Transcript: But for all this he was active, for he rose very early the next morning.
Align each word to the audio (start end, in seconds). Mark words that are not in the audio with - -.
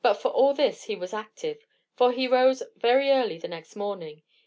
But 0.03 0.15
for 0.15 0.29
all 0.29 0.55
this 0.55 0.85
he 0.85 0.95
was 0.95 1.13
active, 1.13 1.63
for 1.95 2.11
he 2.11 2.27
rose 2.27 2.63
very 2.75 3.11
early 3.11 3.37
the 3.37 3.47
next 3.47 3.75
morning. 3.75 4.23